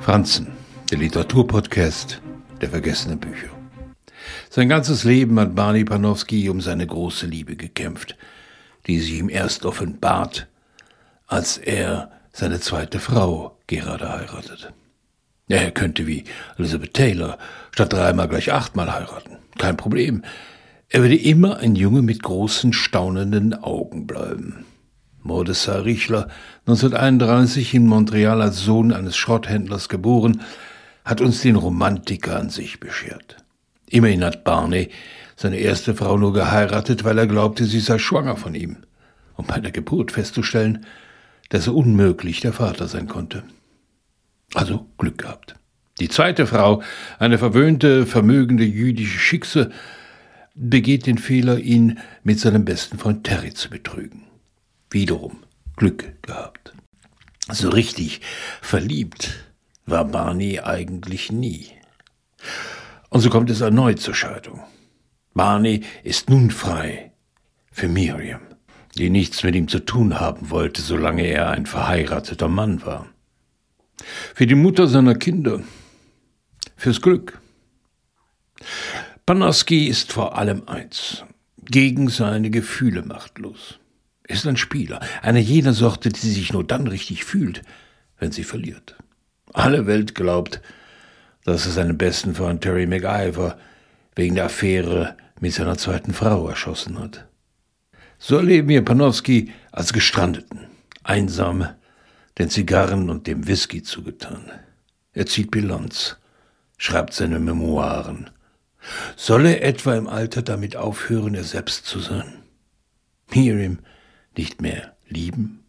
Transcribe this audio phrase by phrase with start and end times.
[0.00, 0.48] Franzen,
[0.90, 2.20] der Literaturpodcast
[2.60, 3.48] der vergessenen Bücher.
[4.50, 8.16] Sein ganzes Leben hat Barney Panowski um seine große Liebe gekämpft,
[8.86, 10.48] die sich ihm erst offenbart,
[11.26, 14.72] als er seine zweite Frau gerade heiratet.
[15.48, 16.24] Er könnte wie
[16.58, 17.38] Elizabeth Taylor
[17.72, 19.38] statt dreimal gleich achtmal heiraten.
[19.58, 20.22] Kein Problem.
[20.88, 24.66] Er würde immer ein Junge mit großen, staunenden Augen bleiben.
[25.22, 26.28] Mordecai Richler,
[26.66, 30.42] 1931 in Montreal als Sohn eines Schrotthändlers geboren,
[31.04, 33.36] hat uns den Romantiker an sich beschert.
[33.88, 34.90] Immerhin hat Barney
[35.36, 38.78] seine erste Frau nur geheiratet, weil er glaubte, sie sei schwanger von ihm,
[39.36, 40.86] um bei der Geburt festzustellen,
[41.48, 43.42] dass er unmöglich der Vater sein konnte.
[44.54, 45.54] Also Glück gehabt.
[46.00, 46.82] Die zweite Frau,
[47.18, 49.70] eine verwöhnte, vermögende jüdische Schickse,
[50.54, 54.24] begeht den Fehler, ihn mit seinem besten Freund Terry zu betrügen.
[54.92, 55.38] Wiederum
[55.76, 56.74] Glück gehabt.
[57.50, 58.20] So richtig
[58.60, 59.44] verliebt
[59.86, 61.68] war Barney eigentlich nie.
[63.08, 64.62] Und so kommt es erneut zur Scheidung.
[65.34, 67.12] Barney ist nun frei
[67.70, 68.42] für Miriam,
[68.96, 73.08] die nichts mit ihm zu tun haben wollte, solange er ein verheirateter Mann war.
[74.34, 75.62] Für die Mutter seiner Kinder,
[76.76, 77.40] fürs Glück.
[79.24, 81.24] Panowski ist vor allem eins,
[81.64, 83.78] gegen seine Gefühle machtlos.
[84.24, 87.62] Ist ein Spieler, einer jener Sorte, die sich nur dann richtig fühlt,
[88.18, 88.96] wenn sie verliert.
[89.52, 90.60] Alle Welt glaubt,
[91.44, 93.58] dass er seinen besten Freund Terry McIver
[94.14, 97.26] wegen der Affäre mit seiner zweiten Frau erschossen hat.
[98.18, 100.68] So erleben wir Panowski als Gestrandeten,
[101.02, 101.66] einsam,
[102.38, 104.50] den Zigarren und dem Whisky zugetan.
[105.12, 106.16] Er zieht Bilanz,
[106.78, 108.30] schreibt seine Memoiren.
[109.16, 112.42] Soll er etwa im Alter damit aufhören, er selbst zu sein?
[113.34, 113.78] Miriam
[114.36, 115.64] nicht mehr lieben?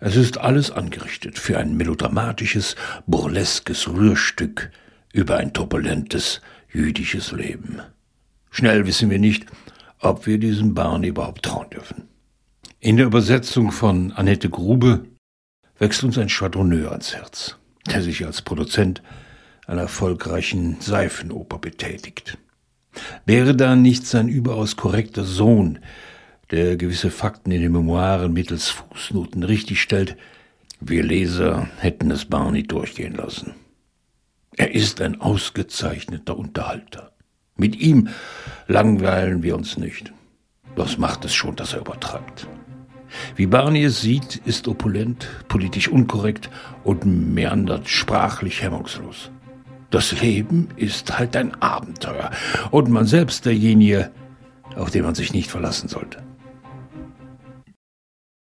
[0.00, 2.74] Es ist alles angerichtet für ein melodramatisches,
[3.06, 4.70] burleskes Rührstück
[5.12, 6.40] über ein turbulentes
[6.72, 7.80] jüdisches Leben.
[8.50, 9.46] Schnell wissen wir nicht,
[10.00, 12.08] ob wir diesem Barney überhaupt trauen dürfen.
[12.80, 15.04] In der Übersetzung von Annette Grube
[15.78, 19.02] wächst uns ein Schwadroneur ans Herz, der sich als Produzent
[19.66, 22.38] einer erfolgreichen Seifenoper betätigt.
[23.24, 25.78] Wäre da nicht sein überaus korrekter Sohn,
[26.52, 30.16] der gewisse Fakten in den Memoiren mittels Fußnoten richtigstellt,
[30.80, 33.54] wir Leser hätten es Barney durchgehen lassen.
[34.56, 37.12] Er ist ein ausgezeichneter Unterhalter.
[37.56, 38.08] Mit ihm
[38.66, 40.12] langweilen wir uns nicht.
[40.76, 42.46] Was macht es schon, dass er übertreibt?
[43.34, 46.50] Wie Barney es sieht, ist opulent, politisch unkorrekt
[46.84, 49.30] und meandert sprachlich hemmungslos.
[49.90, 52.30] Das Leben ist halt ein Abenteuer
[52.70, 54.10] und man selbst derjenige,
[54.76, 56.22] auf den man sich nicht verlassen sollte.